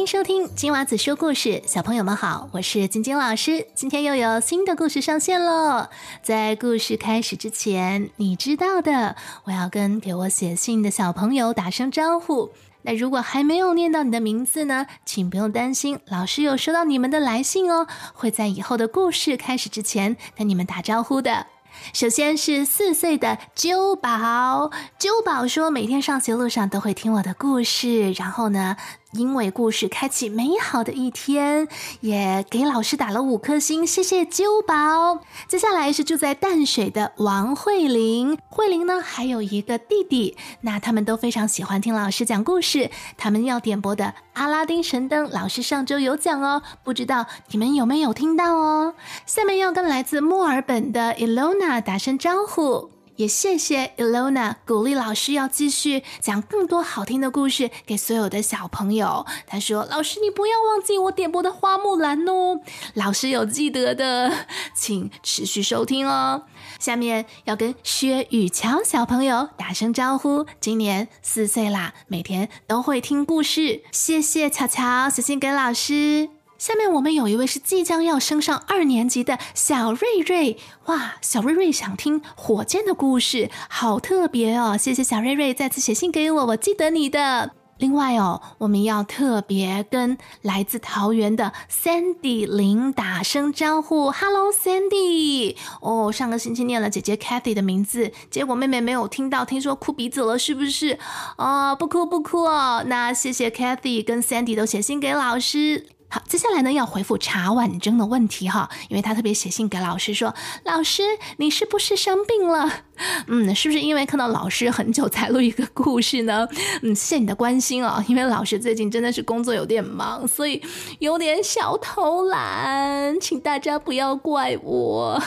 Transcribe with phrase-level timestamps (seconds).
[0.00, 3.66] 欢迎收听金娃子说故事，小朋友们好，我是晶晶老师。
[3.74, 5.88] 今天又有新的故事上线喽！
[6.22, 12.48] 在故事开始之前，你知道的，我要跟给我写信的小朋友打声招呼。
[12.80, 21.46] 那如果还没有念到你的名字呢，请不用担心，老师有收到你们的来信哦，会在以后的故事开始之前跟你们打招呼的。
[21.92, 28.78] 首先是四岁的鸠宝，鸠宝说每天上学路上都会听我的故事，然后呢。
[29.12, 31.66] 因为故事开启美好的一天，
[32.00, 35.20] 也给老师打了五颗星，谢谢啾宝。
[35.48, 42.90] 接下来是住在淡水的王慧玲，慧玲呢还有一个弟弟，那他们都非常喜欢听老师讲故事。
[43.16, 48.94] 他们要点播的《阿拉丁神灯》，老师上周有讲哦，不知道你们有没有听到哦？
[49.26, 52.90] 下面要跟来自墨尔本的 Elona 打声招呼。
[53.20, 59.26] 也谢谢 Elona 鼓励老师要继续讲更多好听的故事给所有的小朋友。
[59.46, 62.60] 他说：“老师，你不要忘记我点播的花木兰哦。”
[62.96, 66.44] 老师有记得的，请持续收听哦。
[66.78, 73.82] 下面要跟薛雨乔小朋友打声招呼，今年四岁啦，每天都会听故事。
[73.92, 76.39] 谢谢乔乔，写信给老师。
[76.60, 84.76] 下面我们有一位是即将要升上二年级的小瑞瑞，哇，小瑞瑞想听火箭的故事，好特别哦！
[84.76, 87.52] 谢谢小瑞瑞再次写信给我，我记得你的。
[87.78, 95.56] 另外哦，我们要特别跟来自桃园的 Sandy 林打声招呼，Hello Sandy。
[95.80, 100.98] 哦，上个星期念了姐姐 Kathy 的名字，结果妹妹没有听到，听说哭鼻子了，是不是？
[101.38, 102.84] 哦，不哭不哭哦。
[102.86, 105.99] 那谢谢 Kathy 跟 Sandy 都写信给老师。
[106.12, 110.34] 好，接下来呢要回复查婉珍的问题哈，因为他特别写信给老师说
[110.66, 111.04] ：“老师，
[111.36, 112.68] 你是不是生病了？
[113.28, 116.48] 嗯，是不是因为看到老师很久才录一个故事呢？
[116.82, 120.60] 嗯，谢谢你的关心哦，因为老师最近真的是工作有点忙，所以
[120.98, 125.22] 有点小偷懒，请大家不要怪我，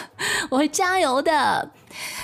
[0.50, 1.72] 我会加油的。”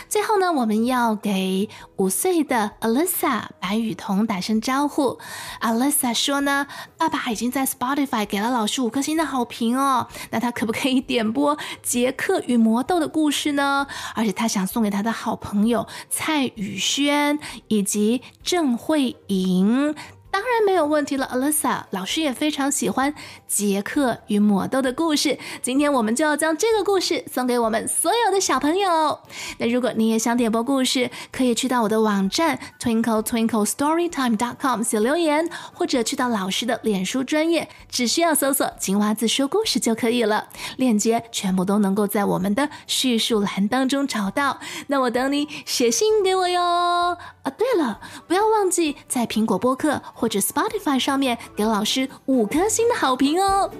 [0.08, 5.20] 最后呢，我们要给五岁的 Alyssa 白雨桐打声招呼。
[5.62, 10.08] Alyssa 说呢，爸爸已经在 Spotify 给了老师五颗星的好评哦。
[10.32, 13.88] 那他可不可以点播《杰克与魔豆》的故事呢？
[14.16, 19.96] 而且他想送给他的好朋友蔡宇轩以及郑慧莹。
[20.40, 23.14] 当然没有问题了，Alisa 老师也非常喜欢
[23.46, 25.38] 杰克与魔豆的故事。
[25.62, 29.20] 今天我们就要将这个故事送给我们所有的小朋友。
[29.58, 40.48] 那如果你也想点播故事，可以去到我的网站 twinkle twinkle storytime dot com 写留言，或者去到老师的脸书专业，只需要搜索“金娃子说故事”就可以了。
[40.78, 44.62] 链接全部都能够在我们的叙述栏当中找到。
[44.88, 46.62] 那我等你写信给我哟。
[46.62, 50.02] 啊，对了，不要忘记在苹果播客。
[50.14, 53.72] 或者 Spotify 上面给老师五颗星的好评哦。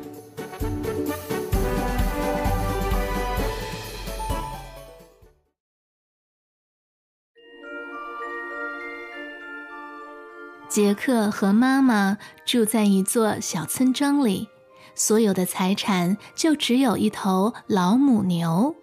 [10.68, 14.48] 杰克和妈妈住在一座小村庄里，
[14.94, 18.76] 所有的财产就只有一头老母牛。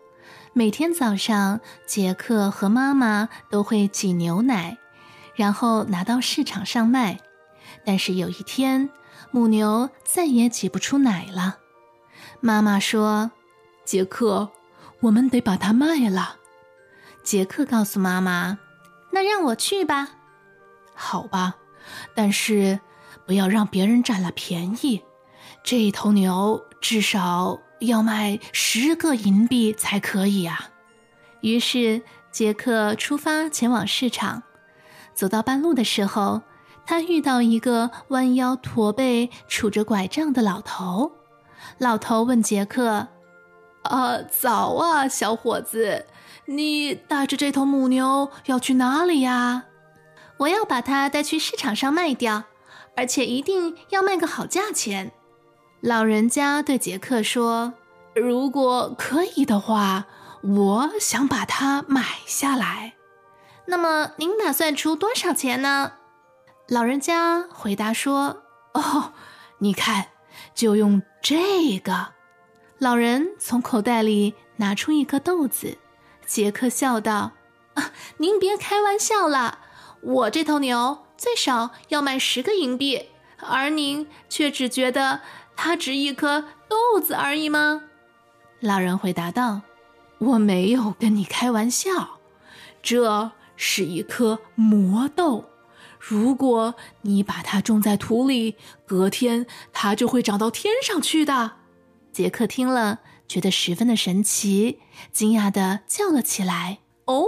[0.52, 4.78] 每天早上，杰克和妈妈都会挤牛奶，
[5.36, 7.20] 然后拿到市场上卖。
[7.86, 8.90] 但是有一天，
[9.30, 11.58] 母牛再也挤不出奶了。
[12.40, 13.30] 妈妈说
[13.86, 14.50] ：“杰克，
[14.98, 16.38] 我们得把它卖了。”
[17.22, 18.58] 杰克告诉妈妈
[19.12, 20.08] ：“那让我去吧。
[20.94, 21.58] ”“好吧，
[22.12, 22.80] 但是
[23.24, 25.04] 不要让别人占了便宜。
[25.62, 30.70] 这一头牛至少要卖十个银币才可以啊。”
[31.40, 32.02] 于是
[32.32, 34.42] 杰克出发前往市场。
[35.14, 36.42] 走到半路的时候。
[36.86, 41.12] 他遇到一个弯腰驼背、杵着拐杖的老头。
[41.78, 43.08] 老头问杰克
[43.82, 46.06] ：“啊，早啊，小伙子，
[46.46, 49.64] 你带着这头母牛要去哪里呀
[50.38, 52.44] ？”“我要把它带去市场上卖掉，
[52.96, 55.12] 而且一定要卖个好价钱。”
[55.82, 57.74] 老人家对杰克说
[58.14, 60.06] ：“如果可以的话，
[60.42, 62.94] 我想把它买下来。
[63.66, 65.92] 那么您打算出多少钱呢？”
[66.68, 68.42] 老人家回答说
[68.74, 69.12] ：“哦，
[69.58, 70.08] 你看，
[70.52, 72.08] 就用这个。”
[72.78, 75.78] 老人从口袋里拿出一颗豆子。
[76.26, 77.30] 杰克笑道
[77.74, 79.60] ：“啊，您别开玩笑了，
[80.00, 85.20] 我这头牛最少要卖十个银币，而您却只觉得
[85.54, 87.82] 它值一颗豆子而已吗？”
[88.58, 89.62] 老人回答道
[90.18, 92.18] ：“我没有跟你开玩笑，
[92.82, 95.44] 这是一颗魔豆。”
[95.98, 98.56] 如果你把它种在土里，
[98.86, 101.52] 隔天它就会长到天上去的。”
[102.12, 104.80] 杰克听了，觉得十分的神奇，
[105.12, 107.24] 惊讶的叫了起来：“哦，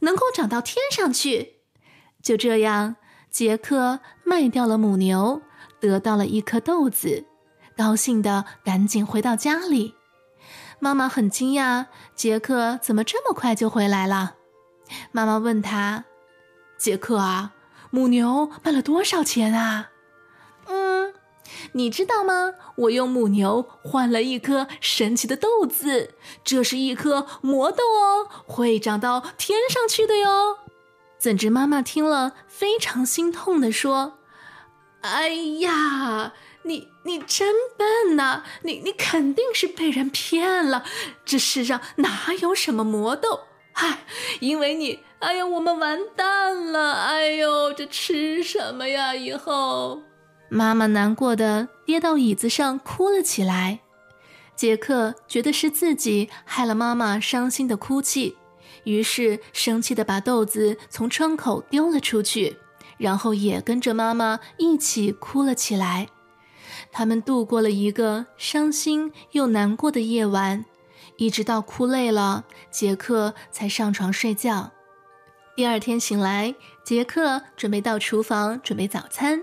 [0.00, 1.56] 能够长到天上去！”
[2.22, 2.96] 就这样，
[3.30, 5.42] 杰克卖掉了母牛，
[5.80, 7.26] 得到了一颗豆子，
[7.76, 9.94] 高兴的赶紧回到家里。
[10.78, 14.36] 妈妈很惊讶，杰克怎么这么快就回来了？
[15.12, 16.04] 妈妈问他
[16.78, 17.54] ：“杰克啊，
[17.96, 19.88] 母牛卖了多少钱啊
[20.68, 21.14] ？”“嗯，
[21.72, 22.52] 你知道吗？
[22.76, 26.14] 我用母牛换了一颗神奇的豆子，
[26.44, 30.58] 这是一颗魔豆哦，会长到天上去的哟。”
[31.18, 34.18] 怎知妈妈听了非常心痛的说
[35.00, 36.34] ：“哎呀！”
[36.66, 38.42] 你你真笨呐！
[38.62, 40.84] 你你肯定是被人骗了。
[41.24, 43.42] 这世上哪有什么魔豆？
[43.78, 43.98] 嗨，
[44.40, 46.94] 因为你，哎呀，我们完蛋了！
[46.94, 49.14] 哎呦，这吃什么呀？
[49.14, 50.00] 以后，
[50.48, 53.80] 妈妈难过的跌到椅子上哭了起来。
[54.54, 58.38] 杰克觉得是自己害了妈妈伤心的哭泣，
[58.84, 62.56] 于是生气的把豆子从窗口丢了出去，
[62.96, 66.08] 然后也跟着妈妈一起哭了起来。
[66.90, 70.64] 他们度过了一个伤心又难过的夜晚，
[71.16, 74.72] 一直到哭累了，杰克才上床睡觉。
[75.54, 76.54] 第二天醒来，
[76.84, 79.40] 杰克准备到厨房准备早餐，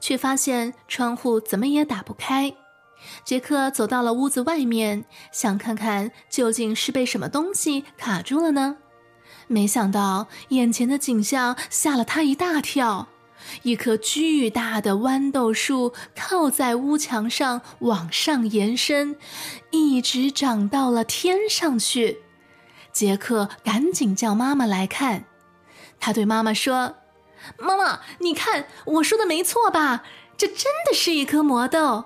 [0.00, 2.54] 却发现窗户怎么也打不开。
[3.24, 8.76] 杰克走到了屋子外面，想看看究竟是被什么东西卡住了呢？
[9.46, 13.08] 没想到眼前的景象吓了他一大跳。
[13.62, 19.16] 一棵巨大的豌豆树靠在屋墙上往上延伸，
[19.70, 22.22] 一直长到了天上去。
[22.92, 25.24] 杰克赶紧叫妈妈来看。
[25.98, 26.96] 他对妈妈说
[27.58, 30.04] ：“妈妈，你看我说的没错吧？
[30.36, 32.04] 这真的是一颗魔豆。”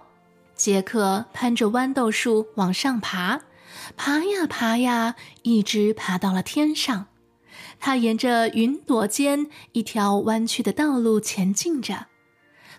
[0.55, 3.43] 杰克攀着豌豆树往上爬，
[3.97, 7.07] 爬呀爬呀，一直爬到了天上。
[7.81, 12.07] 他沿着云朵间一条弯曲的道路前进着，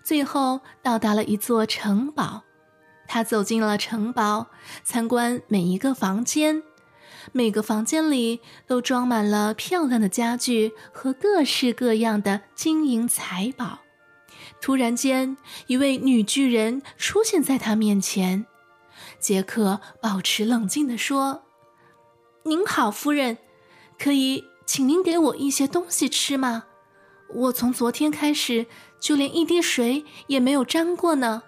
[0.03, 2.43] 最后到达了一座城堡。
[3.07, 4.47] 他走进了城堡，
[4.83, 6.61] 参观每一个房间，
[7.31, 13.79] 每个房间里都装满了漂亮的家具和各式各样的金银财宝。
[14.61, 15.37] 突然间，
[15.67, 18.45] 一位女巨人出现在他面前。
[19.19, 21.43] 杰克保持冷静地说
[22.43, 23.37] ：“您好，夫人，
[23.97, 26.65] 可以。”请您给我一些东西吃吗？
[27.27, 28.67] 我从昨天开始
[28.99, 31.41] 就连一滴水也没有沾过呢。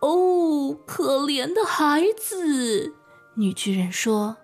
[0.00, 2.94] 哦，可怜的孩子，
[3.34, 4.38] 女巨人说：“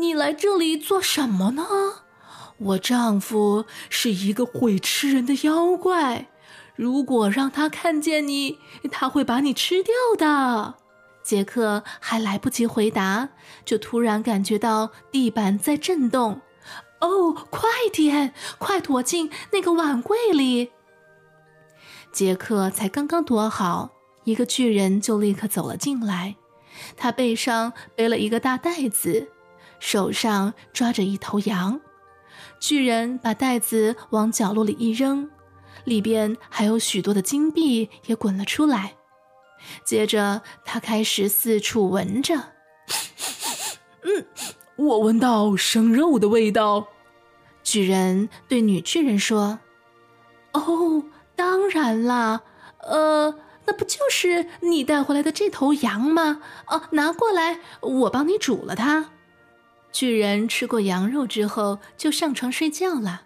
[0.00, 1.66] 你来这里做什么呢？
[2.56, 6.30] 我丈夫是一个会吃人的妖怪，
[6.74, 8.58] 如果让他看见你，
[8.90, 10.76] 他会把你吃掉的。”
[11.22, 13.28] 杰克还来不及回答，
[13.66, 16.40] 就突然感觉到地板在震动。
[17.00, 20.72] 哦，快点，快躲进那个碗柜里！
[22.10, 23.90] 杰克才刚刚躲好，
[24.24, 26.36] 一个巨人就立刻走了进来。
[26.96, 29.30] 他背上背了一个大袋子，
[29.78, 31.80] 手上抓着一头羊。
[32.58, 35.30] 巨人把袋子往角落里一扔，
[35.84, 38.96] 里边还有许多的金币也滚了出来。
[39.84, 42.34] 接着，他开始四处闻着，
[44.02, 44.26] 嗯。
[44.78, 46.86] 我闻到生肉的味道，
[47.64, 49.58] 巨人对女巨人说
[50.54, 51.02] ：“哦，
[51.34, 52.42] 当然啦，
[52.84, 53.34] 呃，
[53.66, 56.42] 那不就是你带回来的这头羊吗？
[56.68, 59.10] 哦，拿过来，我帮你煮了它。”
[59.90, 63.22] 巨人吃过羊肉之后就上床睡觉了，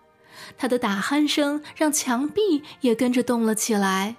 [0.57, 4.17] 他的打鼾声让墙壁也跟着动了起来。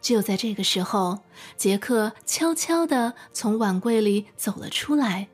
[0.00, 1.20] 就在这个时候，
[1.56, 5.28] 杰克悄悄地从碗柜里走了出来。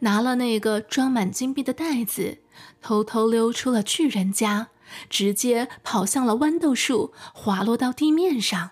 [0.00, 2.38] 拿了那个装满金币的袋子，
[2.80, 4.68] 偷偷溜出了巨人家，
[5.08, 8.70] 直接跑向了豌豆树，滑落到地面上。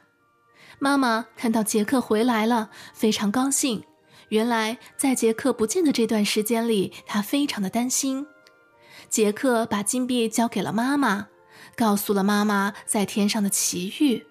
[0.78, 3.84] 妈妈看到杰克回来了，非常高兴。
[4.28, 8.26] 原来在杰克不见的这段时间里，她非常的担心。
[9.08, 11.28] 杰克把金币交给了妈妈，
[11.76, 14.26] 告诉了妈妈在天上的奇遇。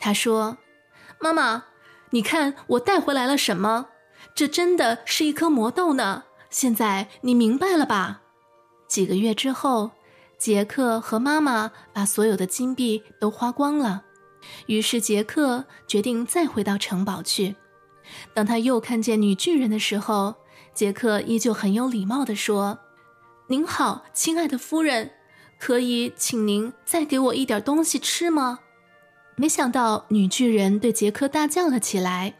[0.00, 0.58] 他说
[1.20, 1.66] ：“妈妈，
[2.10, 3.86] 你看我带回来了什么？”
[4.36, 6.24] 这真的是一颗魔豆呢！
[6.50, 8.20] 现在你明白了吧？
[8.86, 9.92] 几个月之后，
[10.36, 14.02] 杰克和妈妈把所有的金币都花光了，
[14.66, 17.56] 于是杰克决定再回到城堡去。
[18.34, 20.34] 当他又看见女巨人的时候，
[20.74, 22.80] 杰克依旧很有礼貌地说
[23.48, 25.12] ：“您好，亲爱的夫人，
[25.58, 28.58] 可以请您再给我一点东西吃吗？”
[29.36, 32.34] 没想到女巨人对杰克大叫了起来：“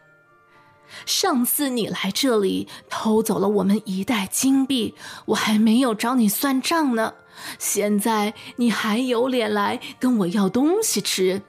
[1.05, 4.95] 上次你来这里偷走了我们一袋金币，
[5.27, 7.15] 我还没有找你算账呢。
[7.59, 11.43] 现在你还有脸来跟我要东西吃？”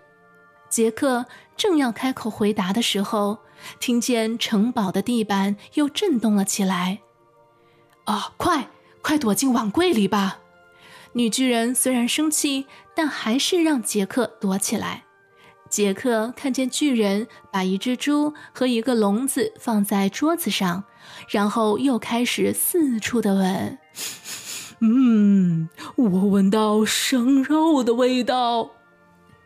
[0.70, 1.26] 杰克
[1.56, 3.40] 正要开口回答的时候，
[3.80, 7.00] 听见城堡的地板又震动了起来。
[8.06, 8.70] “啊，快
[9.02, 10.40] 快躲进碗柜里吧！”
[11.14, 15.06] 女巨人虽然生气，但还是让杰克躲起来。
[15.70, 20.84] 杰克看见巨人把一只猪和一个笼子放在桌子上，
[21.30, 23.78] 然后又开始四处的闻。
[24.80, 28.72] 嗯，我闻到生肉的味道。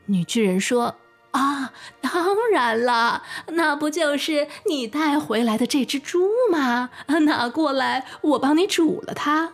[0.08, 0.96] 女巨人说
[1.32, 3.24] ：“啊，当然了，
[3.54, 6.90] 那不就是你带回来的这只猪吗？
[7.08, 9.54] 拿过来，我帮你煮了它。”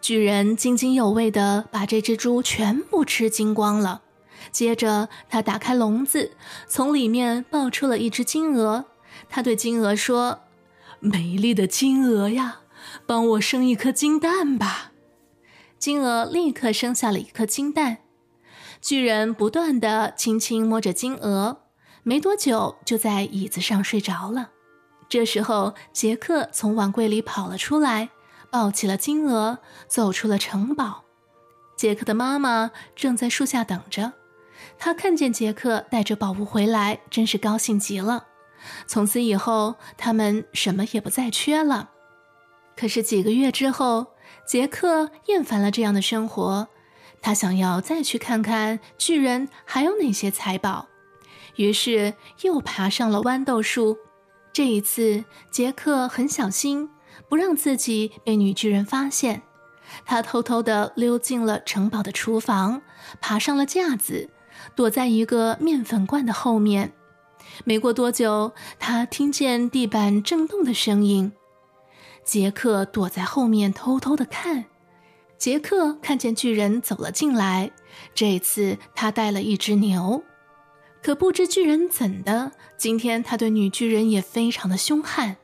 [0.00, 4.00] 巨人津津有味地把这只猪全部吃精光了。
[4.52, 6.32] 接着，他打开笼子，
[6.66, 8.86] 从里面抱出了一只金鹅。
[9.28, 10.40] 他对金鹅说
[11.00, 12.60] ：“美丽的金鹅呀，
[13.06, 14.92] 帮我生一颗金蛋吧。”
[15.78, 17.98] 金鹅立刻生下了一颗金蛋。
[18.80, 21.62] 巨人不断地轻轻摸着金鹅，
[22.02, 24.50] 没多久就在椅子上睡着了。
[25.08, 28.10] 这时候，杰克从碗柜里跑了出来，
[28.50, 31.04] 抱起了金鹅，走出了城堡。
[31.76, 34.12] 杰克的妈妈正在树下等着。
[34.82, 38.26] 他看见杰克带着宝物回来，真是高兴极了。
[38.86, 41.90] 从此以后，他们什么也不再缺了。
[42.74, 44.06] 可是几个月之后，
[44.46, 46.66] 杰克厌烦了这样的生活，
[47.20, 50.88] 他想要再去看看巨人还有哪些财宝，
[51.56, 53.98] 于是又爬上了豌豆树。
[54.50, 56.88] 这一次，杰克很小心，
[57.28, 59.42] 不让自己被女巨人发现。
[60.06, 62.80] 他偷偷地溜进了城堡的厨房，
[63.20, 64.30] 爬上了架子。
[64.74, 66.92] 躲在一个面粉罐的后面，
[67.64, 71.32] 没过多久，他听见地板震动的声音。
[72.24, 74.66] 杰克躲在后面偷偷的看。
[75.38, 77.70] 杰克看见巨人走了进来，
[78.14, 80.22] 这次他带了一只牛。
[81.02, 85.38] 可不知巨人怎的，今天他对女巨人也非常的凶悍。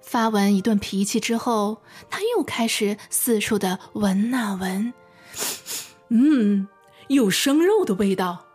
[0.00, 4.94] 发完一顿脾气之后，他又开始四处的闻呐闻，
[6.10, 6.68] 嗯。
[7.08, 8.46] 有生肉的味道。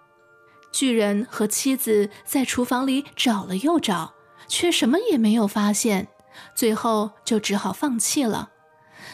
[0.71, 4.13] 巨人和妻子在厨房里找了又找，
[4.47, 6.07] 却什么也没有发现，
[6.55, 8.51] 最后就只好放弃了。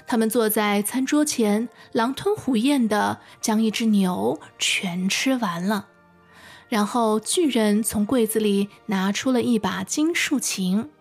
[0.05, 5.87] 他们坐在餐桌前，狼吞虎咽地将一只牛全吃完了。
[6.69, 10.91] 然后巨人从柜子里拿出了一把金竖琴，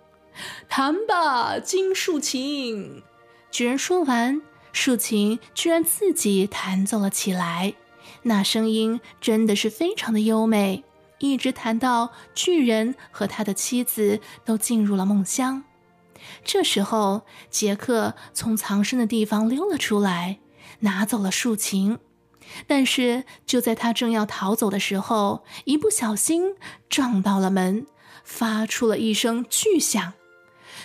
[0.68, 3.02] 弹吧，金竖琴。
[3.50, 4.40] 巨人说完，
[4.72, 7.74] 竖琴居然自己弹奏了起来。
[8.26, 10.82] 那声音真的是非常的优美，
[11.20, 15.62] 一直弹到巨人和他的妻子都进入了梦乡。
[16.44, 20.40] 这时候，杰克从藏身的地方溜了出来，
[20.80, 21.98] 拿走了竖琴。
[22.66, 26.56] 但是就在他正要逃走的时候，一不小心
[26.88, 27.86] 撞到了门，
[28.24, 30.14] 发出了一声巨响。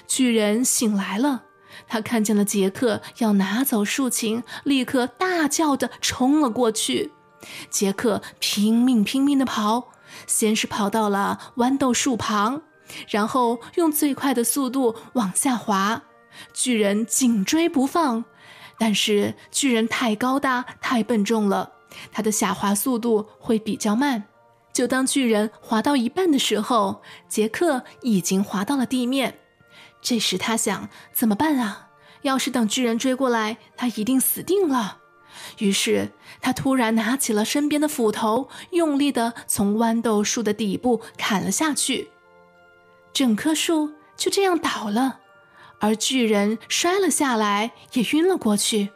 [0.07, 1.45] 巨人醒来了，
[1.87, 7.11] 他看见了杰克要拿走竖琴，立刻大叫的冲了过去。
[7.69, 9.89] 杰克拼命拼命地跑，
[10.27, 12.61] 先是跑到了豌豆树旁，
[13.09, 16.03] 然后用最快的速度往下滑。
[16.53, 18.23] 巨人紧追不放，
[18.77, 21.73] 但是巨人太高大、太笨重了，
[22.11, 24.23] 他的下滑速度会比较慢。
[24.71, 29.39] 就当巨人滑到一半的时候，杰克已经滑到了地面。
[30.01, 31.89] 这时他想：怎么办啊？
[32.21, 34.99] 要是等巨人追过来，他一定死定了。
[35.59, 36.11] 于是，
[36.41, 42.09] 他突然拿起了身边的斧头，用力地从豌豆树的底部砍了下去，
[43.13, 45.19] 整棵树就这样倒了，
[45.79, 48.89] 而巨人摔了下来，也晕了过去。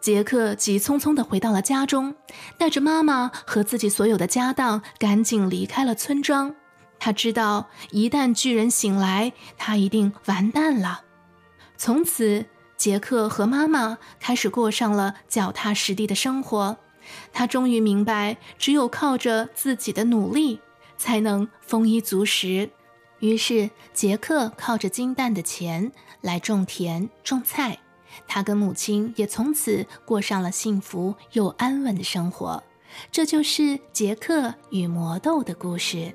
[0.00, 2.14] 杰克急匆匆地回到了家中，
[2.56, 6.54] 带着妈妈和自己所有的家当，赶紧离开了村庄。
[6.98, 11.02] 他知道，一旦巨人醒来，他一定完蛋了。
[11.76, 12.46] 从此。
[12.80, 16.78] 杰克和妈妈开始过上了脚踏实地的生活，
[17.30, 20.58] 他终于明白，只有靠着自己的努力，
[20.96, 22.70] 才能丰衣足食。
[23.18, 27.78] 于是，杰克靠着金蛋的钱来种田种菜，
[28.26, 32.64] 他跟母亲也从此过上了幸福又安稳的生活。
[33.12, 36.14] 这就是杰克与魔豆的故事。